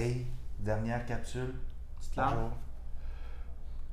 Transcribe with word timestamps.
Hey, 0.00 0.26
dernière 0.58 1.04
capsule. 1.04 1.54
Tu 2.00 2.08
te 2.08 2.20
lances? 2.20 2.32
Bonjour. 2.32 2.50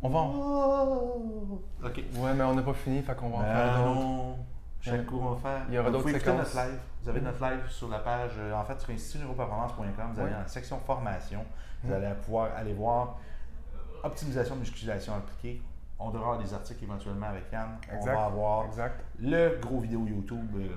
On 0.03 0.09
va 0.09 0.19
en... 0.19 0.31
Oh! 0.35 1.61
OK. 1.83 1.97
Ouais, 2.15 2.33
mais 2.33 2.43
on 2.45 2.55
n'a 2.55 2.61
pas 2.61 2.73
fini, 2.73 3.01
fait 3.01 3.13
qu'on 3.15 3.29
va 3.29 3.35
en 3.37 3.39
Ben 3.41 3.53
faire 3.53 3.77
d'autres. 3.83 3.95
non. 3.99 4.37
Chaque 4.79 5.05
coup, 5.05 5.19
on 5.21 5.31
va 5.33 5.37
faire. 5.41 5.65
Il 5.67 5.73
y 5.75 5.79
aura 5.79 5.91
d'autres 5.91 6.09
séquences. 6.09 6.37
notre 6.55 6.55
live. 6.55 6.79
Vous 7.03 7.09
avez 7.09 7.19
notre 7.21 7.45
live 7.45 7.67
sur 7.69 7.89
la 7.89 7.99
page, 7.99 8.31
euh, 8.37 8.53
en 8.53 8.63
fait, 8.63 8.79
sur 8.79 8.91
institutneuroperformance.com. 8.91 10.13
Vous 10.13 10.21
allez 10.21 10.31
dans 10.31 10.37
la 10.39 10.47
section 10.47 10.79
formation. 10.79 11.43
Vous 11.83 11.89
Mhm. 11.89 11.95
allez 11.95 12.15
pouvoir 12.23 12.51
aller 12.55 12.73
voir 12.73 13.17
optimisation 14.03 14.55
de 14.55 14.59
musculation 14.61 15.13
appliquée. 15.15 15.61
On 15.99 16.11
devra 16.11 16.33
avoir 16.33 16.37
des 16.43 16.53
articles 16.53 16.83
éventuellement 16.85 17.27
avec 17.27 17.51
Yann. 17.51 17.77
On 17.91 18.05
va 18.05 18.25
avoir 18.27 18.65
Exact. 18.67 19.03
le 19.19 19.57
gros 19.59 19.79
vidéo 19.81 20.05
YouTube 20.07 20.55
euh, 20.55 20.69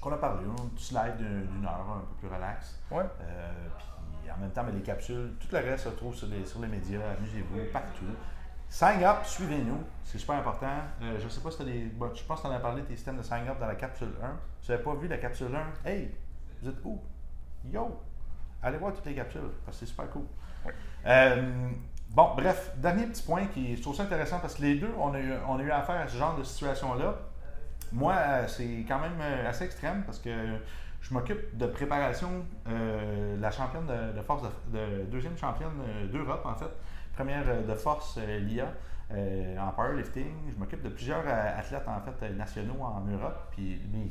qu'on 0.00 0.12
a 0.12 0.16
parlé, 0.16 0.44
un 0.46 0.66
petit 0.74 0.94
live 0.94 1.16
d'une 1.18 1.64
heure, 1.64 1.86
un 1.94 2.00
peu 2.00 2.26
plus 2.26 2.34
relax. 2.34 2.80
Ouais. 2.90 3.04
Euh, 3.20 3.52
puis 3.76 3.86
en 4.34 4.40
même 4.40 4.50
temps, 4.50 4.62
mais 4.64 4.72
les 4.72 4.82
capsules, 4.82 5.32
tout 5.40 5.48
le 5.52 5.58
reste 5.58 5.84
se 5.84 5.88
trouve 5.90 6.14
sur 6.14 6.26
les, 6.28 6.44
sur 6.44 6.60
les 6.60 6.68
médias, 6.68 7.00
amusez-vous, 7.18 7.72
partout. 7.72 8.04
Sign 8.68 9.02
up, 9.02 9.24
suivez-nous, 9.24 9.82
c'est 10.04 10.18
super 10.18 10.36
important. 10.36 10.68
Euh, 11.02 11.18
je 11.18 11.24
ne 11.24 11.28
sais 11.28 11.40
pas 11.40 11.50
si 11.50 11.56
tu 11.56 11.62
as 11.62 11.66
des. 11.66 11.84
bon, 11.86 12.14
je 12.14 12.22
pense 12.22 12.40
que 12.40 12.46
tu 12.46 12.52
en 12.52 12.56
as 12.56 12.60
parlé, 12.60 12.82
tes 12.82 12.94
systèmes 12.94 13.16
de 13.16 13.22
sign 13.22 13.48
up 13.48 13.58
dans 13.58 13.66
la 13.66 13.74
capsule 13.74 14.12
1. 14.22 14.26
Si 14.60 14.66
tu 14.66 14.72
n'avais 14.72 14.84
pas 14.84 14.94
vu 14.94 15.08
la 15.08 15.18
capsule 15.18 15.50
1, 15.84 15.90
hey, 15.90 16.14
vous 16.62 16.68
êtes 16.68 16.76
où? 16.84 17.00
Yo! 17.64 18.00
Allez 18.62 18.78
voir 18.78 18.92
toutes 18.92 19.06
les 19.06 19.14
capsules, 19.14 19.40
parce 19.64 19.78
que 19.78 19.86
c'est 19.86 19.90
super 19.90 20.08
cool. 20.10 20.22
Oui. 20.64 20.72
Euh, 21.06 21.70
bon, 22.10 22.34
bref, 22.36 22.72
dernier 22.76 23.06
petit 23.06 23.22
point 23.22 23.46
qui 23.46 23.76
je 23.76 23.82
trouve 23.82 23.96
ça 23.96 24.04
intéressant 24.04 24.38
parce 24.38 24.54
que 24.54 24.62
les 24.62 24.76
deux, 24.76 24.92
on 24.98 25.14
a 25.14 25.20
eu, 25.20 25.32
on 25.48 25.58
a 25.58 25.62
eu 25.62 25.70
affaire 25.70 25.96
à 25.96 26.06
ce 26.06 26.16
genre 26.16 26.36
de 26.36 26.44
situation-là. 26.44 27.16
Moi, 27.92 28.14
c'est 28.46 28.84
quand 28.86 28.98
même 29.00 29.18
euh, 29.20 29.48
assez 29.48 29.64
extrême 29.64 30.02
parce 30.04 30.18
que 30.18 30.30
je 31.00 31.14
m'occupe 31.14 31.56
de 31.56 31.66
préparation 31.66 32.44
euh, 32.68 33.36
de 33.36 33.42
la 33.42 33.50
championne 33.50 33.86
de, 33.86 34.16
de 34.16 34.22
force, 34.22 34.42
de, 34.42 34.78
de- 34.78 35.04
deuxième 35.06 35.36
championne 35.36 35.72
euh, 35.88 36.06
d'Europe 36.06 36.42
en 36.44 36.54
fait, 36.54 36.70
première 37.14 37.44
de 37.64 37.74
force 37.74 38.18
l'IA 38.18 38.72
en 39.58 39.72
powerlifting. 39.72 40.50
Je 40.52 40.56
m'occupe 40.56 40.82
de 40.82 40.88
plusieurs 40.88 41.26
athlètes 41.26 41.88
en 41.88 42.00
fait 42.00 42.30
nationaux 42.30 42.80
en 42.80 43.00
Europe, 43.00 43.48
puis 43.50 43.80
mais 43.92 44.06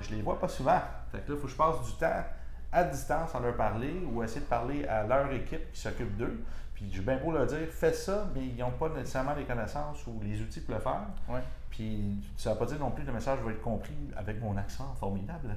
je 0.00 0.12
les 0.14 0.22
vois 0.22 0.40
pas 0.40 0.48
souvent. 0.48 0.80
Fait 1.12 1.18
que 1.18 1.30
là, 1.30 1.36
il 1.36 1.40
faut 1.40 1.46
que 1.46 1.52
je 1.52 1.56
passe 1.56 1.82
du 1.86 1.92
temps 1.92 2.24
à 2.74 2.84
distance 2.84 3.34
à 3.34 3.40
leur 3.40 3.56
parler 3.56 4.02
ou 4.12 4.22
essayer 4.22 4.40
de 4.40 4.46
parler 4.46 4.84
à 4.86 5.04
leur 5.06 5.30
équipe 5.32 5.72
qui 5.72 5.80
s'occupe 5.80 6.16
d'eux. 6.16 6.42
Puis 6.74 6.90
j'ai 6.92 7.02
bien 7.02 7.16
beau 7.18 7.30
leur 7.32 7.46
dire, 7.46 7.68
fais 7.70 7.92
ça, 7.92 8.26
mais 8.34 8.44
ils 8.46 8.56
n'ont 8.56 8.72
pas 8.72 8.88
nécessairement 8.88 9.34
les 9.34 9.44
connaissances 9.44 10.04
ou 10.08 10.20
les 10.22 10.40
outils 10.42 10.60
pour 10.60 10.74
le 10.74 10.80
faire. 10.80 11.02
Ouais. 11.28 11.40
Puis 11.70 12.20
ça 12.36 12.50
ne 12.50 12.54
veut 12.54 12.60
pas 12.60 12.66
dire 12.66 12.78
non 12.80 12.90
plus 12.90 13.02
que 13.02 13.08
le 13.08 13.14
message 13.14 13.38
va 13.40 13.50
être 13.52 13.62
compris 13.62 13.96
avec 14.16 14.40
mon 14.42 14.56
accent 14.56 14.92
formidable 14.98 15.56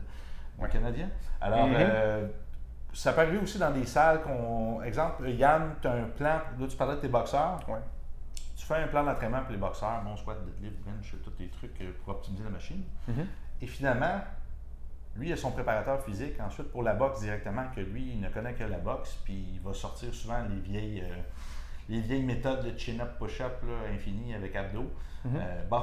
en 0.60 0.64
Ouais. 0.64 0.70
canadien. 0.70 1.10
Alors, 1.42 1.68
Mhm. 1.68 1.76
euh, 1.78 2.28
ça 2.94 3.14
peut 3.14 3.22
arriver 3.22 3.40
aussi 3.40 3.58
dans 3.58 3.72
des 3.72 3.86
salles 3.86 4.22
qu'on. 4.22 4.82
Exemple, 4.84 5.28
Yann, 5.30 5.74
tu 5.82 5.88
as 5.88 5.94
un 5.94 6.04
plan, 6.04 6.40
là 6.60 6.68
tu 6.70 6.78
parlais 6.78 6.96
de 6.96 7.02
tes 7.02 7.08
boxeurs. 7.08 7.60
Ouais. 7.68 7.80
Tu 8.56 8.66
fais 8.66 8.76
un 8.76 8.88
plan 8.88 9.04
d'entraînement 9.04 9.42
pour 9.42 9.52
les 9.52 9.58
boxeurs, 9.58 10.02
bon 10.04 10.16
squat, 10.18 10.38
deadlift, 10.46 10.78
bench, 10.86 11.16
tous 11.24 11.34
les 11.40 11.48
trucs 11.50 11.78
pour 12.04 12.16
optimiser 12.16 12.44
la 12.44 12.50
machine. 12.52 12.84
Mhm. 13.08 13.26
Et 13.62 13.68
finalement, 13.68 14.22
lui, 15.18 15.30
il 15.30 15.34
a 15.34 15.38
son 15.38 15.52
préparateur 15.52 16.04
physique 16.04 16.40
ensuite 16.40 16.72
pour 16.72 16.84
la 16.84 16.94
boxe 16.94 17.22
directement, 17.22 17.64
que 17.76 17.82
lui, 17.82 18.12
il 18.14 18.20
ne 18.20 18.30
connaît 18.30 18.54
que 18.54 18.64
la 18.64 18.78
boxe, 18.78 19.18
puis 19.24 19.48
il 19.54 19.62
va 19.62 19.74
sortir 19.74 20.14
souvent 20.14 20.44
les 20.50 20.60
vieilles, 20.60 21.02
euh, 21.02 21.16
les 21.90 22.02
vieilles 22.02 22.24
méthodes 22.24 22.64
de 22.64 22.78
chin-up, 22.78 23.18
push-up 23.18 23.64
infini 23.94 24.34
avec 24.34 24.56
abdos. 24.56 24.92
Mhm. 25.26 25.36
Euh, 25.36 25.64
bon, 25.70 25.82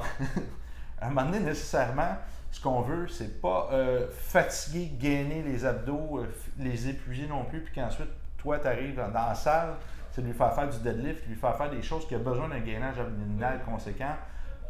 à 1.01 1.07
un 1.07 1.09
moment 1.09 1.29
donné, 1.29 1.39
nécessairement, 1.41 2.17
ce 2.51 2.61
qu'on 2.61 2.81
veut, 2.81 3.07
c'est 3.07 3.41
pas 3.41 3.69
euh, 3.73 4.07
fatiguer, 4.11 4.91
gainer 4.97 5.43
les 5.43 5.65
abdos, 5.65 6.25
les 6.57 6.87
épuiser 6.87 7.27
non 7.27 7.43
plus, 7.43 7.61
puis 7.61 7.73
qu'ensuite, 7.73 8.09
toi, 8.37 8.59
tu 8.59 8.67
arrives 8.67 8.95
dans 8.95 9.27
la 9.27 9.35
salle, 9.35 9.73
c'est 10.11 10.21
de 10.21 10.27
lui 10.27 10.33
faire 10.33 10.53
faire 10.55 10.69
du 10.69 10.79
deadlift, 10.79 11.27
lui 11.27 11.35
faire 11.35 11.57
faire 11.57 11.69
des 11.69 11.81
choses 11.81 12.07
qui 12.07 12.15
a 12.15 12.19
besoin 12.19 12.47
d'un 12.47 12.59
gainage 12.59 12.97
abdominal 12.97 13.61
conséquent. 13.65 14.15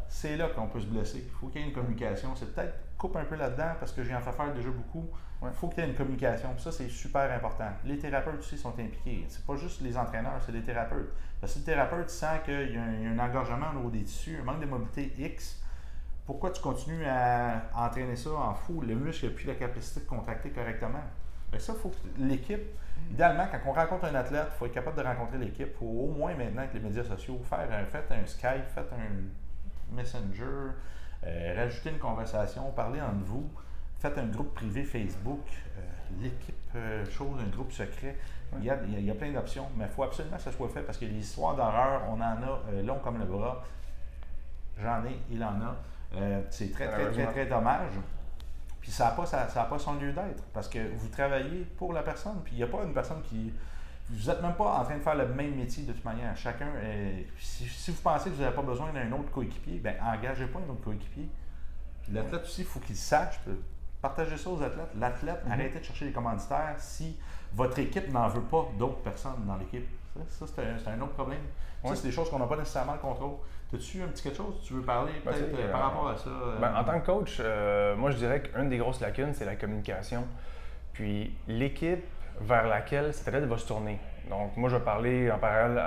C'est 0.08 0.36
là 0.36 0.48
qu'on 0.48 0.66
peut 0.66 0.80
se 0.80 0.86
blesser. 0.86 1.24
Il 1.24 1.30
faut 1.30 1.46
qu'il 1.48 1.60
y 1.60 1.64
ait 1.64 1.68
une 1.68 1.72
communication. 1.72 2.34
C'est 2.34 2.52
peut-être 2.52 2.74
coupe 2.98 3.16
un 3.16 3.24
peu 3.24 3.36
là-dedans 3.36 3.72
parce 3.78 3.92
que 3.92 4.02
j'ai 4.02 4.14
en 4.14 4.20
fait 4.20 4.32
faire 4.32 4.52
déjà 4.52 4.70
beaucoup. 4.70 5.06
Il 5.42 5.44
Ouais. 5.44 5.52
faut 5.52 5.68
qu'il 5.68 5.80
y 5.80 5.86
ait 5.86 5.90
une 5.90 5.94
communication. 5.94 6.56
Ça, 6.56 6.72
c'est 6.72 6.88
super 6.88 7.30
important. 7.30 7.68
Les 7.84 7.98
thérapeutes 7.98 8.38
aussi 8.38 8.56
sont 8.56 8.70
impliqués. 8.70 9.26
C'est 9.28 9.44
pas 9.44 9.54
juste 9.54 9.82
les 9.82 9.96
entraîneurs, 9.96 10.40
c'est 10.44 10.52
les 10.52 10.62
thérapeutes. 10.62 11.12
Parce 11.40 11.52
que 11.52 11.58
si 11.60 11.66
le 11.66 11.74
thérapeute 11.74 12.08
sent 12.08 12.40
qu'il 12.46 12.72
y 12.72 12.78
a 12.78 12.82
un, 12.82 13.18
engorgement 13.18 13.66
au 13.72 13.76
niveau 13.76 13.90
des 13.90 14.02
tissus, 14.02 14.38
un 14.40 14.44
manque 14.44 14.60
de 14.60 14.66
mobilité 14.66 15.12
X, 15.18 15.62
pourquoi 16.24 16.50
tu 16.50 16.62
continues 16.62 17.04
à 17.06 17.62
entraîner 17.74 18.16
ça 18.16 18.30
en 18.30 18.54
fou? 18.54 18.80
Le 18.80 18.94
muscle 18.94 19.26
n'a 19.26 19.32
plus 19.32 19.46
la 19.46 19.54
capacité 19.54 20.00
de 20.00 20.06
contracter 20.06 20.48
correctement. 20.50 21.02
Fait 21.50 21.58
que 21.58 21.62
ça, 21.62 21.74
il 21.76 21.80
faut 21.80 21.90
que 21.90 21.96
l'équipe, 22.18 22.62
idéalement, 23.10 23.46
quand 23.52 23.60
on 23.66 23.72
rencontre 23.72 24.06
un 24.06 24.14
athlète, 24.14 24.48
il 24.54 24.58
faut 24.58 24.66
être 24.66 24.72
capable 24.72 24.96
de 24.96 25.02
rencontrer 25.02 25.36
l'équipe. 25.36 25.68
Il 25.70 25.78
faut 25.78 25.84
au 25.84 26.06
moins 26.08 26.34
maintenant 26.34 26.62
avec 26.62 26.72
les 26.72 26.80
médias 26.80 27.04
sociaux, 27.04 27.38
faire 27.44 27.68
un, 27.70 27.84
faites 27.84 28.10
un 28.10 28.24
Skype, 28.26 28.66
faites 28.74 28.90
un 28.92 29.94
Messenger, 29.94 30.72
euh, 31.24 31.54
rajoutez 31.56 31.90
une 31.90 31.98
conversation, 31.98 32.70
parlez 32.72 33.00
entre 33.00 33.24
vous, 33.24 33.48
faites 33.98 34.16
un 34.18 34.26
groupe 34.26 34.54
privé 34.54 34.84
Facebook, 34.84 35.40
euh, 35.78 35.80
l'équipe 36.20 36.54
euh, 36.74 37.04
chose, 37.06 37.38
un 37.40 37.48
groupe 37.48 37.72
secret. 37.72 38.16
Il 38.58 38.64
y 38.64 38.70
a, 38.70 38.78
il 38.86 39.04
y 39.04 39.10
a- 39.10 39.14
plein 39.14 39.32
d'options, 39.32 39.66
mais 39.76 39.84
il 39.86 39.90
faut 39.90 40.04
absolument 40.04 40.36
que 40.36 40.42
ça 40.42 40.52
soit 40.52 40.68
fait 40.68 40.82
parce 40.82 40.98
que 40.98 41.04
les 41.04 41.18
histoires 41.18 41.56
d'horreur, 41.56 42.02
on 42.08 42.14
en 42.14 42.22
a 42.22 42.82
long 42.84 42.98
comme 43.00 43.18
le 43.18 43.24
bras. 43.24 43.64
J'en 44.80 45.04
ai, 45.04 45.18
il 45.30 45.42
en 45.42 45.60
a. 45.60 45.76
C'est 46.50 46.70
très, 46.72 46.86
très, 46.88 47.10
très, 47.10 47.26
très 47.32 47.46
dommage. 47.46 47.92
Puis 48.80 48.92
ça 48.92 49.06
n'a 49.06 49.10
pas, 49.10 49.26
ça, 49.26 49.46
pas 49.68 49.78
son 49.80 49.94
lieu 49.94 50.12
d'être 50.12 50.44
parce 50.54 50.68
que 50.68 50.78
vous 50.94 51.08
travaillez 51.08 51.64
pour 51.76 51.92
la 51.92 52.02
personne. 52.04 52.40
Puis 52.44 52.52
il 52.54 52.58
n'y 52.58 52.62
a 52.62 52.68
pas 52.68 52.84
une 52.84 52.94
personne 52.94 53.20
qui. 53.22 53.52
Vous 54.08 54.28
n'êtes 54.30 54.40
même 54.40 54.54
pas 54.54 54.78
en 54.78 54.84
train 54.84 54.94
de 54.96 55.02
faire 55.02 55.16
le 55.16 55.26
même 55.26 55.56
métier 55.56 55.82
de 55.84 55.92
toute 55.92 56.04
manière. 56.04 56.36
Chacun 56.36 56.68
est. 56.82 57.26
Si, 57.38 57.64
si 57.66 57.90
vous 57.90 58.00
pensez 58.02 58.30
que 58.30 58.34
vous 58.36 58.42
n'avez 58.42 58.54
pas 58.54 58.62
besoin 58.62 58.92
d'un 58.92 59.10
autre 59.12 59.30
coéquipier, 59.32 59.78
ben 59.78 59.96
engagez 60.02 60.46
pas 60.46 60.60
un 60.60 60.70
autre 60.70 60.82
coéquipier. 60.84 61.28
L'athlète 62.12 62.44
aussi, 62.44 62.60
il 62.62 62.66
faut 62.66 62.78
qu'il 62.80 62.94
sache. 62.96 63.40
Partagez 64.00 64.36
ça 64.36 64.50
aux 64.50 64.62
athlètes. 64.62 64.90
L'athlète, 64.96 65.42
Mhm. 65.44 65.52
arrêtez 65.52 65.78
de 65.80 65.84
chercher 65.84 66.04
des 66.06 66.12
commanditaires 66.12 66.74
si 66.78 67.16
votre 67.52 67.78
équipe 67.80 68.12
n'en 68.12 68.28
veut 68.28 68.42
pas 68.42 68.68
d'autres 68.78 69.00
personnes 69.02 69.44
dans 69.46 69.56
l'équipe. 69.56 69.86
Ça, 70.28 70.46
c'est 70.46 70.88
un, 70.88 71.00
autre 71.00 71.12
problème. 71.14 71.40
Ça, 71.82 71.90
Ouais. 71.90 71.96
c'est 71.96 72.06
des 72.06 72.12
choses 72.12 72.30
qu'on 72.30 72.38
n'a 72.38 72.46
pas 72.46 72.56
nécessairement 72.56 72.92
le 72.92 72.98
contrôle. 73.00 73.34
As-tu 73.74 74.02
un 74.02 74.06
petit 74.06 74.22
quelque 74.22 74.36
chose 74.36 74.60
que 74.60 74.66
tu 74.66 74.74
veux 74.74 74.82
parler 74.82 75.12
Ben, 75.24 75.32
peut-être 75.32 75.58
euh, 75.58 75.72
par 75.72 75.80
euh, 75.80 75.84
rapport 75.88 76.08
à 76.08 76.16
ça? 76.16 76.28
euh, 76.30 76.58
Ben, 76.60 76.74
en 76.76 76.84
tant 76.84 77.00
que 77.00 77.06
coach, 77.06 77.38
euh, 77.40 77.96
moi 77.96 78.12
je 78.12 78.16
dirais 78.18 78.40
qu'une 78.42 78.68
des 78.68 78.78
grosses 78.78 79.00
lacunes, 79.00 79.34
c'est 79.34 79.44
la 79.44 79.56
communication. 79.56 80.24
Puis 80.92 81.36
l'équipe 81.48 82.04
vers 82.40 82.66
laquelle 82.66 83.12
cet 83.14 83.28
athlète 83.28 83.44
va 83.44 83.58
se 83.58 83.66
tourner. 83.66 83.98
Donc 84.28 84.56
moi 84.56 84.68
je 84.68 84.76
vais 84.76 84.82
parler 84.82 85.30
en 85.30 85.38
parallèle 85.38 85.82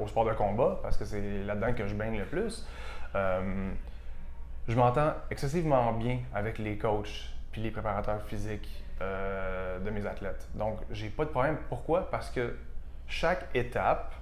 au 0.00 0.06
sport 0.06 0.24
de 0.24 0.32
combat 0.32 0.78
parce 0.82 0.96
que 0.96 1.04
c'est 1.04 1.44
là-dedans 1.44 1.72
que 1.74 1.86
je 1.86 1.94
baigne 1.94 2.18
le 2.18 2.24
plus. 2.24 2.66
Euh, 3.14 3.70
je 4.66 4.74
m'entends 4.74 5.12
excessivement 5.30 5.92
bien 5.92 6.20
avec 6.34 6.58
les 6.58 6.78
coachs 6.78 7.30
puis 7.52 7.60
les 7.60 7.70
préparateurs 7.70 8.22
physiques 8.22 8.84
euh, 9.02 9.78
de 9.78 9.90
mes 9.90 10.06
athlètes. 10.06 10.48
Donc 10.54 10.78
j'ai 10.90 11.08
pas 11.08 11.24
de 11.24 11.30
problème. 11.30 11.58
Pourquoi? 11.68 12.10
Parce 12.10 12.30
que 12.30 12.56
chaque 13.06 13.46
étape 13.54 14.14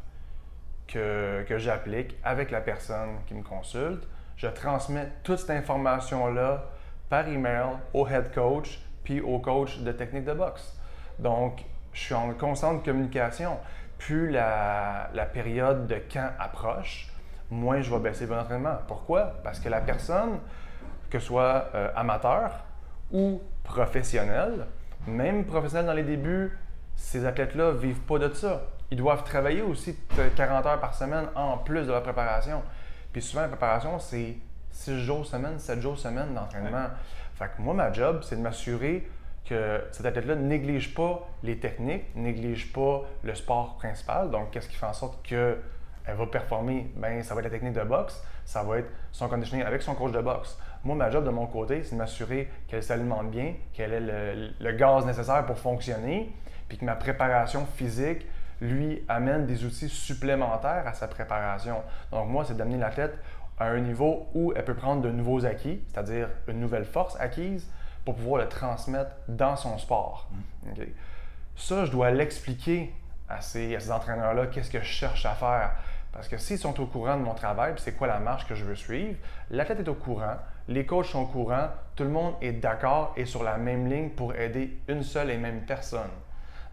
que, 0.88 1.44
que 1.48 1.58
j'applique 1.58 2.16
avec 2.24 2.50
la 2.50 2.60
personne 2.60 3.20
qui 3.26 3.34
me 3.34 3.42
consulte, 3.42 4.06
je 4.36 4.48
transmets 4.48 5.08
toute 5.22 5.38
cette 5.38 5.50
information-là 5.50 6.64
par 7.08 7.28
email 7.28 7.76
au 7.94 8.06
head 8.08 8.32
coach 8.34 8.80
puis 9.04 9.20
au 9.20 9.38
coach 9.38 9.78
de 9.78 9.92
technique 9.92 10.24
de 10.24 10.32
boxe. 10.32 10.76
Donc, 11.18 11.64
je 11.92 12.00
suis 12.00 12.14
en 12.14 12.32
constante 12.34 12.84
communication. 12.84 13.58
Plus 13.98 14.30
la, 14.30 15.10
la 15.14 15.26
période 15.26 15.86
de 15.86 15.96
camp 16.12 16.32
approche, 16.38 17.12
moins 17.50 17.80
je 17.82 17.94
vais 17.94 18.00
baisser 18.00 18.26
mon 18.26 18.38
entraînement. 18.38 18.78
Pourquoi? 18.88 19.34
Parce 19.44 19.60
que 19.60 19.68
la 19.68 19.80
personne, 19.80 20.40
que 21.10 21.18
ce 21.18 21.26
soit 21.26 21.68
euh, 21.74 21.88
amateur 21.94 22.64
ou 23.12 23.40
professionnel, 23.62 24.66
même 25.06 25.44
professionnel 25.44 25.86
dans 25.86 25.92
les 25.92 26.02
débuts, 26.02 26.58
ces 26.96 27.24
athlètes-là 27.26 27.72
ne 27.72 27.78
vivent 27.78 28.00
pas 28.00 28.18
de 28.18 28.32
ça. 28.32 28.62
Ils 28.90 28.98
doivent 28.98 29.24
travailler 29.24 29.62
aussi 29.62 29.96
euh, 30.18 30.28
40 30.34 30.66
heures 30.66 30.80
par 30.80 30.94
semaine 30.94 31.26
en 31.34 31.58
plus 31.58 31.86
de 31.86 31.92
leur 31.92 32.02
préparation. 32.02 32.62
Puis 33.12 33.22
souvent, 33.22 33.42
la 33.42 33.48
préparation, 33.48 33.98
c'est 33.98 34.36
6 34.70 35.00
jours 35.00 35.26
semaine, 35.26 35.58
7 35.58 35.80
jours 35.80 35.98
semaine 35.98 36.34
d'entraînement. 36.34 36.88
Fait 37.34 37.50
que 37.56 37.62
moi, 37.62 37.74
ma 37.74 37.92
job, 37.92 38.20
c'est 38.22 38.36
de 38.36 38.40
m'assurer 38.40 39.08
que 39.44 39.82
cet 39.90 40.06
athlète-là 40.06 40.36
néglige 40.36 40.94
pas 40.94 41.28
les 41.42 41.58
techniques, 41.58 42.14
néglige 42.14 42.72
pas 42.72 43.02
le 43.22 43.34
sport 43.34 43.76
principal. 43.76 44.30
Donc, 44.30 44.50
qu'est-ce 44.50 44.68
qui 44.68 44.76
fait 44.76 44.86
en 44.86 44.92
sorte 44.92 45.22
qu'elle 45.26 45.58
va 46.06 46.26
performer? 46.26 46.90
Ben, 46.96 47.22
ça 47.22 47.34
va 47.34 47.40
être 47.40 47.46
la 47.46 47.50
technique 47.50 47.74
de 47.74 47.82
boxe, 47.82 48.22
ça 48.44 48.62
va 48.62 48.78
être 48.78 48.90
son 49.10 49.28
conditioning 49.28 49.64
avec 49.64 49.82
son 49.82 49.94
coach 49.94 50.12
de 50.12 50.20
boxe. 50.20 50.58
Moi, 50.84 50.96
ma 50.96 51.10
job 51.10 51.24
de 51.24 51.30
mon 51.30 51.46
côté, 51.46 51.82
c'est 51.82 51.94
de 51.94 51.98
m'assurer 51.98 52.48
qu'elle 52.68 52.82
s'alimente 52.82 53.30
bien, 53.30 53.54
qu'elle 53.72 53.92
ait 53.92 54.00
le, 54.00 54.50
le 54.58 54.72
gaz 54.72 55.06
nécessaire 55.06 55.44
pour 55.46 55.58
fonctionner, 55.58 56.32
puis 56.68 56.78
que 56.78 56.84
ma 56.84 56.96
préparation 56.96 57.66
physique 57.66 58.26
lui 58.60 59.04
amène 59.08 59.46
des 59.46 59.64
outils 59.64 59.88
supplémentaires 59.88 60.86
à 60.86 60.92
sa 60.94 61.08
préparation. 61.08 61.82
Donc, 62.12 62.28
moi, 62.28 62.44
c'est 62.44 62.56
d'amener 62.56 62.78
l'athlète 62.78 63.18
à 63.58 63.66
un 63.66 63.80
niveau 63.80 64.28
où 64.34 64.52
elle 64.54 64.64
peut 64.64 64.74
prendre 64.74 65.02
de 65.02 65.10
nouveaux 65.10 65.44
acquis, 65.44 65.82
c'est-à-dire 65.88 66.28
une 66.48 66.60
nouvelle 66.60 66.84
force 66.84 67.16
acquise, 67.20 67.68
pour 68.04 68.16
pouvoir 68.16 68.42
le 68.42 68.48
transmettre 68.48 69.12
dans 69.28 69.56
son 69.56 69.78
sport. 69.78 70.28
OK? 70.66 70.86
Ça, 71.56 71.84
je 71.84 71.90
dois 71.90 72.10
l'expliquer 72.10 72.92
à 73.28 73.40
ces, 73.40 73.90
entraîneurs-là, 73.90 74.46
qu'est-ce 74.46 74.70
que 74.70 74.80
je 74.80 74.84
cherche 74.84 75.24
à 75.26 75.34
faire. 75.34 75.72
Parce 76.12 76.28
que 76.28 76.36
s'ils 76.36 76.58
sont 76.58 76.78
au 76.80 76.86
courant 76.86 77.16
de 77.16 77.22
mon 77.22 77.34
travail, 77.34 77.74
c'est 77.78 77.92
quoi 77.92 78.06
la 78.06 78.18
marche 78.18 78.46
que 78.46 78.54
je 78.54 78.64
veux 78.64 78.74
suivre, 78.74 79.16
l'athlète 79.50 79.80
est 79.80 79.88
au 79.88 79.94
courant, 79.94 80.36
les 80.68 80.84
coachs 80.84 81.06
sont 81.06 81.20
au 81.22 81.26
courant, 81.26 81.68
tout 81.96 82.04
le 82.04 82.10
monde 82.10 82.34
est 82.42 82.52
d'accord 82.52 83.14
et 83.16 83.24
sur 83.24 83.42
la 83.42 83.56
même 83.56 83.88
ligne 83.88 84.10
pour 84.10 84.34
aider 84.34 84.78
une 84.88 85.02
seule 85.02 85.30
et 85.30 85.38
même 85.38 85.62
personne. 85.62 86.10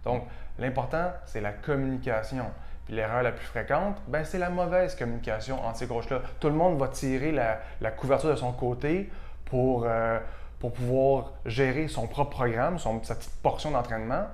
Donc, 0.04 0.24
l'important, 0.58 1.12
c'est 1.26 1.42
la 1.42 1.54
communication. 1.54 2.46
Puis 2.86 2.96
l'erreur 2.96 3.24
la 3.24 3.32
plus 3.32 3.46
fréquente, 3.46 3.98
ben, 4.08 4.26
c'est 4.26 4.40
la 4.40 4.50
mauvaise 4.50 4.96
communication 4.96 5.64
entre 5.64 5.78
ces 5.78 5.88
coachs-là. 5.88 6.22
Tout 6.40 6.48
le 6.50 6.56
monde 6.56 6.78
va 6.78 6.90
tirer 6.90 7.32
la, 7.32 7.92
couverture 7.92 8.32
de 8.32 8.36
son 8.36 8.52
côté 8.52 9.10
pour, 9.46 9.86
euh, 9.86 10.20
pour 10.60 10.74
pouvoir 10.74 11.34
gérer 11.46 11.88
son 11.88 12.08
propre 12.08 12.32
programme, 12.32 12.80
son, 12.80 13.02
sa 13.04 13.16
petite 13.16 13.36
portion 13.42 13.72
d'entraînement 13.72 14.26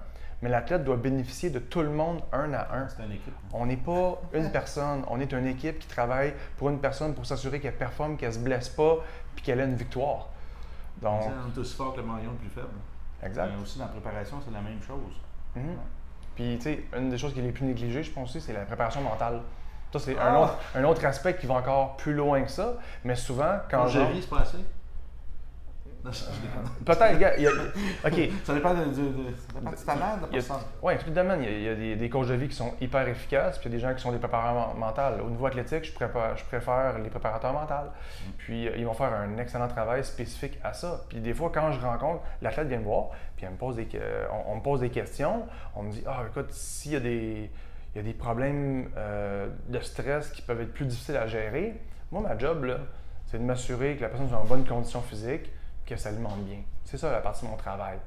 mais 0.42 0.50
l'athlète 0.50 0.84
doit 0.84 0.98
bénéficier 0.98 1.50
de 1.50 1.60
tout 1.60 1.82
le 1.82 1.90
monde 1.90 2.22
un 2.32 2.54
à 2.54 2.76
un. 2.76 2.88
C'est 2.88 3.04
une 3.04 3.14
équipe. 3.14 3.34
On 3.54 3.66
n'est 3.66 3.78
pas 3.78 4.22
une 4.34 4.52
personne, 4.52 5.04
on 5.08 5.20
est 5.20 5.32
une 5.32 5.48
équipe 5.48 5.80
qui 5.80 5.88
travaille 5.88 6.34
pour 6.58 6.70
une 6.70 6.80
personne 6.80 7.14
pour 7.16 7.26
s'assurer 7.26 7.60
qu'elle 7.60 7.76
performe, 7.76 8.18
qu'elle 8.18 8.30
ne 8.30 8.34
se 8.36 8.40
blesse 8.40 8.70
pas, 8.70 8.98
puis 9.36 9.44
qu'elle 9.44 9.60
ait 9.60 9.66
une 9.66 9.76
victoire. 9.76 10.28
Donc, 11.02 11.24
on 11.24 11.56
est 11.56 11.58
aussi 11.58 11.76
fort 11.76 11.94
que 11.94 12.02
le 12.02 12.06
maillon 12.06 12.32
le 12.32 12.38
plus 12.38 12.50
faible. 12.50 12.68
Exact. 13.24 13.50
Mais 13.56 13.64
aussi 13.64 13.80
dans 13.80 13.86
la 13.86 13.92
préparation, 13.92 14.38
c'est 14.46 14.54
la 14.54 14.62
même 14.62 14.82
chose. 14.82 15.16
Mhm. 15.56 15.78
Puis, 16.36 16.58
tu 16.58 16.64
sais, 16.64 16.84
une 16.96 17.10
des 17.10 17.18
choses 17.18 17.34
qui 17.34 17.40
est 17.40 17.44
les 17.44 17.52
plus 17.52 17.66
négligées, 17.66 18.04
je 18.04 18.12
pense 18.12 18.30
aussi, 18.30 18.42
c'est 18.42 18.54
la 18.54 18.66
préparation 18.66 19.02
mentale. 19.02 19.42
Ça, 19.94 20.00
c'est 20.00 20.18
un, 20.18 20.36
ah! 20.36 20.42
autre, 20.42 20.58
un 20.76 20.84
autre 20.84 21.06
aspect 21.06 21.38
qui 21.38 21.48
va 21.48 21.56
encore 21.56 21.96
plus 21.96 22.14
loin 22.14 22.42
que 22.42 22.52
ça. 22.52 22.76
Mais 23.06 23.16
souvent, 23.16 23.60
quand. 23.72 23.88
J'ai 23.88 24.22
c'est 24.22 24.30
pas 24.30 24.42
assez. 24.42 24.58
Peut-être, 26.86 27.20
gars. 27.20 27.34
OK. 28.06 28.30
Ça 28.44 28.54
dépend 28.54 28.74
de, 28.74 28.86
de, 28.86 28.92
de, 28.92 29.86
talent, 29.86 30.18
de 30.22 30.28
personne. 30.28 30.58
Oui, 30.82 30.98
tout 30.98 31.08
le 31.08 31.14
domaine. 31.14 31.44
Il 31.44 31.62
y 31.62 31.70
a, 31.70 31.76
des, 31.76 31.96
des, 31.96 32.10
coachs 32.10 32.28
de 32.28 32.34
vie 32.34 32.48
qui 32.48 32.56
sont 32.56 32.74
hyper 32.82 33.08
efficaces, 33.08 33.58
puis 33.58 33.70
il 33.70 33.72
y 33.72 33.76
a 33.76 33.78
des 33.78 33.82
gens 33.82 33.94
qui 33.96 34.02
sont 34.02 34.12
des 34.12 34.20
préparateurs 34.20 34.76
mentaux. 34.76 35.24
Au 35.26 35.30
niveau 35.30 35.46
athlétique, 35.46 35.86
je, 35.86 35.92
je 35.92 36.44
préfère 36.46 37.00
les 37.00 37.10
préparateurs 37.10 37.54
mentaux. 37.54 37.74
Mm. 37.74 38.32
Puis 38.38 38.68
euh, 38.68 38.78
ils 38.78 38.86
vont 38.86 38.94
faire 38.94 39.14
un 39.14 39.38
excellent 39.38 39.68
travail 39.68 40.04
spécifique 40.04 40.60
à 40.64 40.74
ça. 40.74 41.02
Puis 41.10 41.20
des 41.20 41.34
fois, 41.34 41.52
quand 41.54 41.72
je 41.72 41.80
rencontre, 41.80 42.22
l'athlète 42.42 42.68
vient 42.68 42.80
me 42.80 42.86
voir, 42.86 43.10
puis 43.36 43.46
me 43.46 43.58
pose 43.58 43.76
des, 43.76 43.88
on, 44.48 44.56
me 44.56 44.62
pose 44.62 44.82
des 44.82 44.90
questions. 44.90 45.46
On 45.76 45.84
me 45.84 45.92
dit 45.92 46.04
Ah, 46.06 46.24
écoute, 46.30 46.52
s'il 46.52 46.94
y 46.94 46.96
a 46.96 47.00
des. 47.00 47.50
Il 47.94 48.00
y 48.00 48.02
a 48.02 48.04
des 48.04 48.14
problèmes 48.14 48.90
euh, 48.98 49.48
de 49.70 49.80
stress 49.80 50.30
qui 50.32 50.42
peuvent 50.42 50.60
être 50.60 50.74
plus 50.74 50.86
difficiles 50.86 51.16
à 51.16 51.28
gérer. 51.28 51.80
Moi, 52.12 52.22
ma 52.22 52.38
job, 52.38 52.78
c'est 53.26 53.38
de 53.38 53.44
m'assurer 53.44 53.96
que 53.96 54.02
la 54.02 54.10
personne 54.10 54.28
soit 54.28 54.38
en 54.38 54.44
bonne 54.44 54.66
condition 54.66 55.02
physique, 55.02 55.50
que 55.86 55.96
ça 55.96 56.10
alimente 56.10 56.44
bien. 56.46 56.60
C'est 56.84 56.98
ça 56.98 57.12
la 57.12 57.22
partie 57.22 57.46
de 57.46 57.52
mon 57.52 57.58
travail. 57.58 57.98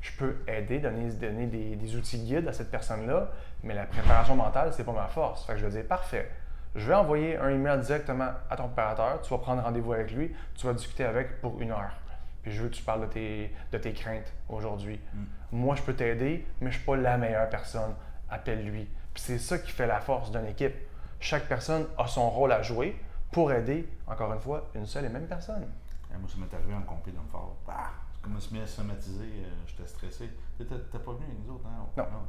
Je 0.00 0.10
peux 0.18 0.36
aider, 0.46 0.80
donner, 0.80 1.10
donner 1.12 1.46
des, 1.46 1.96
outils 1.96 2.18
guides 2.18 2.46
à 2.46 2.52
cette 2.52 2.70
personne-là, 2.70 3.30
mais 3.62 3.74
la 3.74 3.86
préparation 3.86 4.36
mentale, 4.36 4.72
c'est 4.72 4.84
pas 4.84 4.92
ma 4.92 5.06
force. 5.06 5.46
Fait 5.46 5.54
que 5.54 5.58
je 5.58 5.64
vais 5.66 5.70
dire, 5.70 5.88
parfait, 5.88 6.30
je 6.74 6.86
vais 6.86 6.94
envoyer 6.94 7.36
un 7.38 7.48
email 7.48 7.80
directement 7.80 8.30
à 8.50 8.56
ton 8.56 8.64
préparateur, 8.64 9.22
tu 9.22 9.30
vas 9.30 9.38
prendre 9.38 9.62
rendez-vous 9.62 9.92
avec 9.94 10.12
lui, 10.12 10.34
tu 10.54 10.66
vas 10.66 10.74
discuter 10.74 11.04
avec 11.04 11.40
pour 11.40 11.60
une 11.60 11.70
heure. 11.70 11.94
Puis 12.42 12.52
je 12.52 12.62
veux 12.62 12.68
que 12.68 12.74
tu 12.74 12.82
parles 12.82 13.00
de 13.02 13.06
tes, 13.06 13.54
de 13.72 13.78
tes 13.78 13.92
craintes 13.94 14.30
aujourd'hui. 14.50 15.00
Mm. 15.14 15.24
Moi, 15.52 15.76
je 15.76 15.82
peux 15.82 15.94
t'aider, 15.94 16.46
mais 16.60 16.70
je 16.70 16.76
ne 16.76 16.78
suis 16.78 16.84
pas 16.84 16.96
la 16.96 17.16
meilleure 17.16 17.48
personne. 17.48 17.94
Appelle-lui. 18.28 18.88
Puis 19.14 19.22
c'est 19.22 19.38
ça 19.38 19.58
qui 19.58 19.70
fait 19.70 19.86
la 19.86 20.00
force 20.00 20.30
d'une 20.30 20.46
équipe. 20.46 20.74
Chaque 21.20 21.44
personne 21.44 21.86
a 21.96 22.06
son 22.06 22.28
rôle 22.28 22.52
à 22.52 22.60
jouer 22.60 23.00
pour 23.30 23.50
aider, 23.50 23.88
encore 24.06 24.32
une 24.34 24.40
fois, 24.40 24.68
une 24.74 24.84
seule 24.84 25.06
et 25.06 25.08
même 25.08 25.26
personne. 25.26 25.66
Moi, 26.18 26.28
ça 26.28 26.36
m'est 26.38 26.54
arrivé 26.54 26.74
en 26.74 26.82
compé 26.82 27.12
dans 27.12 27.22
le 27.22 27.28
fort. 27.28 27.56
Ah, 27.68 27.92
comme 28.22 28.32
je 28.32 28.36
me 28.36 28.40
suis 28.40 28.54
mis 28.54 28.62
à 28.62 28.66
somatiser, 28.66 29.24
euh, 29.24 29.50
j'étais 29.66 29.86
stressé. 29.86 30.30
T'as 30.58 30.64
pas 30.98 31.12
venu 31.12 31.24
avec 31.24 31.38
nous 31.46 31.54
autres, 31.54 31.66
hein? 31.66 31.86
Non. 31.96 32.26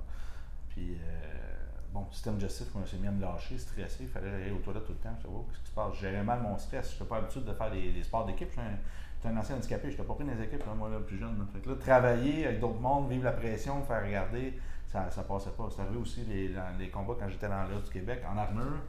Puis, 0.70 0.98
euh, 1.02 1.56
bon, 1.94 2.06
système 2.12 2.36
digestif, 2.36 2.74
moi, 2.76 2.84
j'ai 2.86 2.98
mis 2.98 3.08
à 3.08 3.12
me 3.12 3.22
lâcher, 3.22 3.58
stressé. 3.58 4.04
Il 4.04 4.10
fallait 4.10 4.30
aller 4.30 4.52
aux 4.52 4.60
toilettes 4.60 4.86
tout 4.86 4.92
le 4.92 4.98
temps. 4.98 5.16
Je 5.22 5.28
oh, 5.28 5.46
qu'est-ce 5.50 5.62
qui 5.62 5.70
se 5.70 5.74
passe? 5.74 5.94
J'ai 6.02 6.22
mal 6.22 6.42
mon 6.42 6.58
stress. 6.58 6.90
Je 6.90 6.94
n'étais 6.96 7.06
pas 7.06 7.18
habitué 7.18 7.42
de 7.42 7.54
faire 7.54 7.72
des, 7.72 8.04
sports 8.04 8.26
d'équipe. 8.26 8.50
J'étais 8.50 9.30
un, 9.30 9.38
ancien 9.38 9.56
handicapé. 9.56 9.88
Je 9.88 9.92
n'étais 9.96 10.04
pas 10.04 10.14
pris 10.14 10.26
dans 10.26 10.34
les 10.34 10.44
équipes, 10.44 10.64
moi, 10.76 10.90
là, 10.90 11.00
plus 11.00 11.18
jeune. 11.18 11.48
Fait 11.54 11.60
que 11.60 11.70
là, 11.70 11.76
travailler 11.78 12.48
avec 12.48 12.60
d'autres 12.60 12.82
mondes, 12.82 13.10
vivre 13.10 13.24
la 13.24 13.32
pression, 13.32 13.82
faire 13.84 14.04
regarder, 14.04 14.60
ça 14.88 15.06
ne 15.06 15.24
passait 15.24 15.52
pas. 15.52 15.70
C'est 15.74 15.82
arrivé 15.82 15.98
aussi 15.98 16.26
les, 16.26 16.54
les 16.78 16.90
combats 16.90 17.16
quand 17.18 17.30
j'étais 17.30 17.48
dans 17.48 17.64
l'Est 17.64 17.86
du 17.86 17.92
Québec, 17.92 18.22
en 18.30 18.38
armure. 18.38 18.82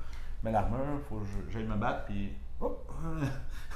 Mais 0.43 0.51
l'armure, 0.51 0.99
il 0.99 1.05
faut 1.09 1.21
que 1.21 1.53
j'aille 1.53 1.67
me 1.67 1.77
battre, 1.77 2.07
puis. 2.07 2.33
Oh! 2.61 2.79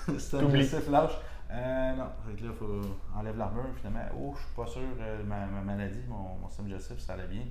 système 0.08 0.48
digestif 0.48 0.88
lâche. 0.88 1.12
Euh, 1.52 1.96
non, 1.96 2.06
fait 2.26 2.36
que 2.36 2.44
là, 2.44 2.50
il 2.52 2.56
faut 2.56 2.80
enlève 3.16 3.36
l'armure, 3.36 3.74
finalement. 3.76 4.08
Oh, 4.16 4.34
je 4.36 4.42
suis 4.44 4.54
pas 4.54 4.66
sûr, 4.66 4.82
euh, 5.00 5.22
ma, 5.24 5.46
maladie, 5.46 6.02
mon, 6.08 6.36
mon 6.40 6.48
système 6.48 6.66
digestif, 6.66 6.98
ça 6.98 7.14
allait 7.14 7.26
bien. 7.26 7.42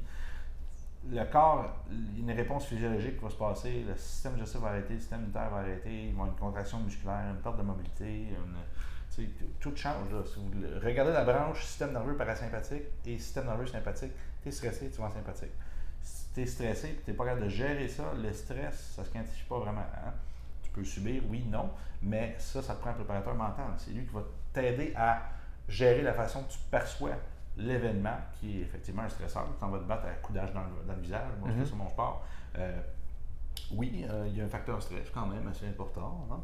Le 1.09 1.23
corps, 1.31 1.83
une 2.17 2.31
réponse 2.31 2.65
physiologique 2.65 3.21
va 3.21 3.29
se 3.29 3.35
passer, 3.35 3.85
le 3.87 3.95
système 3.95 4.33
digestif 4.33 4.61
va 4.61 4.69
arrêter, 4.69 4.93
le 4.93 4.99
système 4.99 5.19
immunitaire 5.19 5.49
va 5.49 5.57
arrêter, 5.57 6.03
il 6.07 6.15
va 6.15 6.23
avoir 6.23 6.27
une 6.27 6.35
contraction 6.35 6.79
musculaire, 6.79 7.29
une 7.29 7.41
perte 7.41 7.57
de 7.57 7.63
mobilité, 7.63 8.27
tout 9.59 9.75
change. 9.75 10.11
Là. 10.11 10.19
Si 10.25 10.39
vous 10.39 10.51
regardez 10.83 11.11
la 11.11 11.23
branche 11.23 11.63
système 11.63 11.93
nerveux 11.93 12.15
parasympathique 12.15 12.83
et 13.05 13.17
système 13.17 13.45
nerveux 13.45 13.65
sympathique, 13.65 14.11
tu 14.41 14.49
es 14.49 14.51
stressé, 14.51 14.89
tu 14.89 15.01
vas 15.01 15.07
en 15.07 15.11
sympathique. 15.11 15.51
Si 16.01 16.25
tu 16.33 16.41
es 16.41 16.45
stressé 16.45 16.87
et 16.89 17.01
tu 17.03 17.11
n'es 17.11 17.17
pas 17.17 17.25
capable 17.25 17.45
de 17.45 17.49
gérer 17.49 17.87
ça, 17.87 18.03
le 18.15 18.31
stress, 18.31 18.93
ça 18.95 19.01
ne 19.01 19.07
se 19.07 19.11
quantifie 19.11 19.47
pas 19.47 19.59
vraiment. 19.59 19.81
Hein? 19.81 20.13
Peux 20.79 20.85
subir, 20.85 21.21
oui, 21.29 21.43
non, 21.49 21.69
mais 22.01 22.35
ça, 22.37 22.61
ça 22.61 22.73
te 22.73 22.79
prend 22.79 22.91
un 22.91 22.93
préparateur 22.93 23.35
mental. 23.35 23.65
C'est 23.75 23.91
lui 23.91 24.05
qui 24.05 24.13
va 24.13 24.23
t'aider 24.53 24.93
à 24.95 25.23
gérer 25.67 26.01
la 26.01 26.13
façon 26.13 26.43
que 26.43 26.53
tu 26.53 26.59
perçois 26.71 27.17
l'événement, 27.57 28.15
qui 28.39 28.59
est 28.59 28.61
effectivement 28.61 29.01
un 29.01 29.09
stresseur. 29.09 29.45
Tu 29.57 29.65
en 29.65 29.69
vas 29.71 29.79
te 29.79 29.83
battre 29.83 30.05
à 30.05 30.11
coup 30.11 30.31
d'âge 30.31 30.53
dans, 30.53 30.61
le 30.61 31.01
visage. 31.01 31.31
Moi, 31.41 31.49
je 31.57 31.65
fais 31.65 31.75
mon 31.75 31.89
sport. 31.89 32.25
Euh, 32.57 32.81
oui, 33.71 34.05
euh, 34.09 34.25
il 34.27 34.37
y 34.37 34.41
a 34.41 34.45
un 34.45 34.47
facteur 34.47 34.81
stress 34.81 35.09
quand 35.13 35.27
même 35.27 35.45
assez 35.49 35.67
important. 35.67 36.25
Hein. 36.31 36.39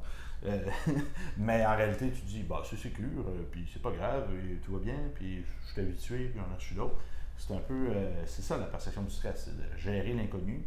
Euh, 0.48 0.70
mais 1.38 1.66
en 1.66 1.78
réalité, 1.78 2.12
tu 2.12 2.22
te 2.22 2.28
dis, 2.28 2.44
bah, 2.44 2.62
c'est 2.70 2.76
sécure, 2.76 3.24
puis 3.54 3.66
c'est 3.72 3.82
pas 3.82 3.92
grave, 3.92 4.28
tout 4.66 4.74
va 4.74 4.80
bien, 4.80 5.00
puis 5.14 5.46
je 5.62 5.72
suis 5.72 5.82
habitué, 5.82 6.28
puis 6.28 6.42
on 6.46 6.52
a 6.52 6.56
reçu 6.56 6.74
d'autres. 6.74 7.00
C'est 7.38 7.54
un 7.54 7.60
peu, 7.60 7.88
c'est 8.26 8.42
ça 8.42 8.58
la 8.58 8.66
perception 8.66 9.04
du 9.04 9.12
stress, 9.12 9.46
c'est 9.46 9.58
de 9.58 9.78
gérer 9.78 10.12
l'inconnu 10.12 10.66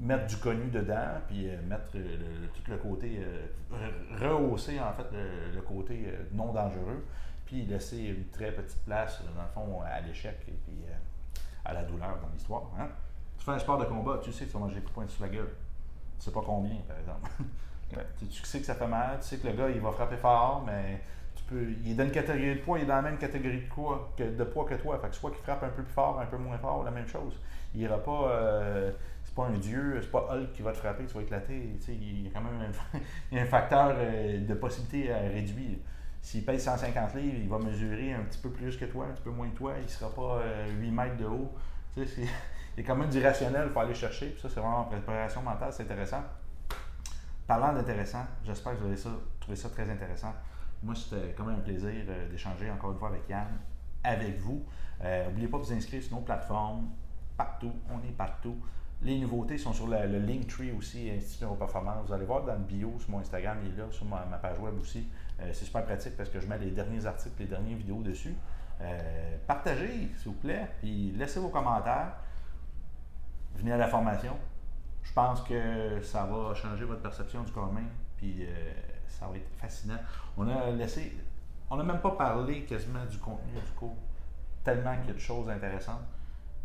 mettre 0.00 0.26
du 0.26 0.36
connu 0.36 0.70
dedans, 0.70 1.20
puis 1.26 1.48
euh, 1.48 1.56
mettre 1.62 1.90
tout 1.92 2.70
le 2.70 2.76
côté, 2.76 3.20
euh, 3.20 3.46
rehausser 4.20 4.78
en 4.80 4.92
fait 4.92 5.06
le, 5.54 5.60
côté 5.62 6.04
euh, 6.06 6.24
non 6.32 6.52
dangereux, 6.52 7.04
puis 7.44 7.64
laisser 7.64 7.98
une 7.98 8.26
très 8.26 8.52
petite 8.52 8.84
place, 8.84 9.22
dans 9.34 9.42
le 9.42 9.48
fond, 9.48 9.80
à 9.82 10.00
l'échec 10.00 10.36
et 10.48 10.52
puis 10.52 10.84
à 11.64 11.72
la 11.72 11.82
douleur 11.84 12.18
dans 12.20 12.28
l'histoire. 12.32 12.70
Hein. 12.78 12.88
Tu 13.38 13.44
fais 13.44 13.52
un 13.52 13.58
sport 13.58 13.78
de 13.78 13.84
combat, 13.84 14.20
tu 14.22 14.32
sais 14.32 14.44
que 14.44 14.50
tu 14.50 14.54
vas 14.54 14.64
manger 14.64 14.80
des 14.80 14.86
points 14.86 15.06
sur 15.08 15.22
la 15.22 15.28
gueule. 15.28 15.50
Tu 16.18 16.24
sais 16.24 16.30
pas 16.30 16.42
combien, 16.44 16.76
par 16.88 16.98
exemple. 16.98 17.30
tu, 18.18 18.44
sais 18.44 18.60
que 18.60 18.66
ça 18.66 18.74
fait 18.74 18.86
mal, 18.86 19.18
tu 19.20 19.26
sais 19.26 19.38
que 19.38 19.46
le 19.46 19.52
gars, 19.52 19.68
il 19.68 19.80
va 19.80 19.92
frapper 19.92 20.16
fort, 20.16 20.64
mais 20.66 21.00
tu 21.34 21.44
peux, 21.44 21.70
il 21.84 21.92
est 21.92 21.94
dans 21.94 22.04
une 22.04 22.10
catégorie 22.10 22.56
de 22.56 22.60
poids, 22.60 22.78
il 22.78 22.84
est 22.84 22.86
dans 22.86 22.96
la 22.96 23.02
même 23.02 23.18
catégorie 23.18 23.60
de 23.60 23.68
poids 23.68 24.12
que, 24.16 24.24
de 24.24 24.44
poids 24.44 24.64
que 24.64 24.74
toi. 24.74 24.98
Fait 24.98 25.08
que 25.08 25.14
soit 25.14 25.30
qu'il 25.30 25.40
frappe 25.40 25.62
un 25.62 25.68
peu 25.68 25.82
plus 25.82 25.92
fort, 25.92 26.18
un 26.20 26.26
peu 26.26 26.38
moins 26.38 26.58
fort, 26.58 26.82
la 26.84 26.90
même 26.90 27.06
chose. 27.06 27.38
Il 27.74 27.82
ira 27.82 27.98
pas 27.98 28.32
pas 29.36 29.46
un 29.46 29.58
dieu, 29.58 29.98
c'est 30.00 30.10
pas 30.10 30.26
Hulk 30.30 30.52
qui 30.52 30.62
va 30.62 30.72
te 30.72 30.78
frapper, 30.78 31.04
tu 31.04 31.14
vas 31.14 31.20
éclater. 31.20 31.78
il 31.88 32.22
y 32.22 32.26
a 32.26 32.30
quand 32.32 32.40
même 32.40 32.72
un, 33.32 33.44
facteur 33.44 33.94
euh, 33.96 34.44
de 34.44 34.54
possibilité 34.54 35.12
à 35.12 35.20
réduire. 35.20 35.76
S'il 36.22 36.44
pèse 36.44 36.64
150 36.64 37.14
livres, 37.14 37.36
il 37.42 37.48
va 37.48 37.58
mesurer 37.58 38.14
un 38.14 38.22
petit 38.22 38.38
peu 38.38 38.50
plus 38.50 38.76
que 38.76 38.86
toi, 38.86 39.06
un 39.06 39.12
petit 39.12 39.22
peu 39.22 39.30
moins 39.30 39.48
que 39.50 39.56
toi, 39.56 39.74
il 39.78 39.84
ne 39.84 39.88
sera 39.88 40.12
pas 40.12 40.42
8 40.80 40.88
euh, 40.88 40.90
mètres 40.90 41.16
de 41.18 41.26
haut. 41.26 41.54
il 41.96 42.02
y 42.78 42.80
a 42.80 42.82
quand 42.82 42.96
même 42.96 43.10
du 43.10 43.22
rationnel, 43.22 43.68
faut 43.68 43.78
aller 43.78 43.94
chercher. 43.94 44.34
ça, 44.40 44.48
c'est 44.48 44.58
vraiment 44.58 44.80
en 44.80 44.84
préparation 44.84 45.42
mentale, 45.42 45.72
c'est 45.72 45.84
intéressant. 45.84 46.24
Parlant 47.46 47.74
d'intéressant, 47.74 48.24
j'espère 48.44 48.72
que 48.72 48.78
vous 48.78 48.86
avez 48.86 48.96
ça, 48.96 49.10
trouvé 49.38 49.56
ça 49.56 49.68
très 49.68 49.88
intéressant. 49.88 50.34
Moi, 50.82 50.94
c'était 50.94 51.34
quand 51.36 51.44
même 51.44 51.56
un 51.56 51.60
plaisir 51.60 51.92
euh, 52.08 52.28
d'échanger 52.30 52.70
encore 52.70 52.92
une 52.92 52.98
fois 52.98 53.10
avec 53.10 53.28
Yann, 53.28 53.58
avec 54.02 54.38
vous. 54.38 54.64
N'oubliez 55.26 55.48
pas 55.48 55.58
de 55.58 55.62
vous 55.62 55.72
inscrire 55.74 56.02
sur 56.02 56.16
nos 56.16 56.22
plateformes, 56.22 56.88
partout, 57.36 57.72
on 57.90 57.98
est 57.98 58.16
partout. 58.16 58.56
Les 59.02 59.18
nouveautés 59.18 59.58
sont 59.58 59.72
sur 59.72 59.86
le 59.86 60.18
Linktree 60.18 60.72
aussi, 60.72 61.10
Institut 61.10 61.44
Neuroperformance. 61.44 62.06
Vous 62.06 62.12
allez 62.12 62.24
voir 62.24 62.44
dans 62.44 62.54
le 62.54 62.60
bio 62.60 62.94
sur 62.98 63.10
mon 63.10 63.20
Instagram, 63.20 63.58
il 63.62 63.72
est 63.72 63.76
là, 63.76 63.84
sur 63.90 64.06
ma, 64.06 64.20
page 64.38 64.58
web 64.58 64.74
aussi. 64.80 65.06
Euh, 65.40 65.50
c'est 65.52 65.66
super 65.66 65.84
pratique 65.84 66.16
parce 66.16 66.30
que 66.30 66.40
je 66.40 66.46
mets 66.46 66.58
les 66.58 66.70
derniers 66.70 67.04
articles, 67.04 67.34
les 67.38 67.46
dernières 67.46 67.76
vidéos 67.76 68.00
dessus. 68.02 68.34
Euh, 68.80 69.36
partagez, 69.46 70.10
s'il 70.16 70.32
vous 70.32 70.38
plaît, 70.38 70.68
puis 70.78 71.12
laissez 71.12 71.40
vos 71.40 71.48
commentaires. 71.48 72.14
Venez 73.54 73.72
à 73.72 73.76
la 73.76 73.86
formation. 73.86 74.36
Je 75.02 75.12
pense 75.12 75.42
que 75.42 76.00
ça 76.02 76.24
va 76.24 76.54
changer 76.54 76.84
votre 76.84 77.02
perception 77.02 77.42
du 77.42 77.52
commun, 77.52 77.84
puis 78.16 78.44
euh, 78.44 78.72
ça 79.08 79.26
va 79.26 79.36
être 79.36 79.48
fascinant. 79.58 79.98
On 80.36 80.48
a 80.48 80.70
laissé, 80.70 81.16
on 81.70 81.76
n'a 81.76 81.84
même 81.84 82.00
pas 82.00 82.10
parlé 82.12 82.64
quasiment 82.64 83.04
du 83.06 83.18
contenu 83.18 83.52
du 83.52 83.72
cours, 83.72 83.96
tellement 84.64 84.96
qu'il 84.96 85.08
y 85.08 85.10
a 85.10 85.14
de 85.14 85.18
choses 85.18 85.48
intéressantes, 85.48 86.02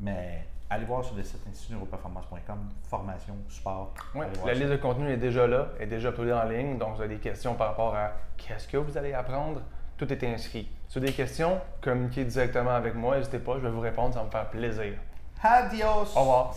mais 0.01 0.46
allez 0.70 0.86
voir 0.86 1.03
sur 1.03 1.15
le 1.15 1.24
site 1.24 1.41
institutneuroperformance.com, 1.48 2.70
formation, 2.89 3.36
support. 3.48 3.93
Oui, 4.15 4.25
la 4.46 4.53
liste 4.53 4.70
de 4.70 4.77
contenu 4.77 5.10
est 5.12 5.17
déjà 5.17 5.48
là, 5.48 5.70
est 5.79 5.86
déjà 5.86 6.10
uploadée 6.10 6.34
en 6.34 6.43
ligne. 6.43 6.77
Donc, 6.77 6.96
vous 6.96 7.01
avez 7.01 7.15
des 7.15 7.22
questions 7.22 7.55
par 7.55 7.70
rapport 7.70 7.96
à 7.96 8.13
qu'est-ce 8.38 8.67
que 8.67 8.77
vous 8.77 8.98
allez 8.98 9.13
apprendre. 9.13 9.62
tout 9.98 10.12
est 10.12 10.24
inscrit. 10.24 10.67
Si 10.88 10.98
vous 10.98 11.03
avez 11.03 11.12
des 11.12 11.17
questions, 11.17 11.60
communiquez 11.79 12.25
directement 12.25 12.72
avec 12.72 12.96
moi, 12.96 13.17
n'hésitez 13.17 13.39
pas, 13.39 13.53
je 13.55 13.60
vais 13.60 13.70
vous 13.70 13.81
répondre, 13.81 14.13
ça 14.13 14.22
va 14.22 14.25
me 14.25 14.31
faire 14.31 14.50
plaisir. 14.50 14.93
Adios! 15.43 16.15
Au 16.15 16.22
revoir. 16.22 16.55